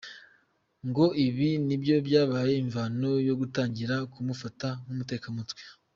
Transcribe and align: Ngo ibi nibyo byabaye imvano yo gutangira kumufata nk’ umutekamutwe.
Ngo 0.87 1.05
ibi 1.25 1.49
nibyo 1.65 1.95
byabaye 2.07 2.53
imvano 2.63 3.09
yo 3.27 3.33
gutangira 3.41 3.95
kumufata 4.13 4.67
nk’ 4.83 4.89
umutekamutwe. 4.93 5.61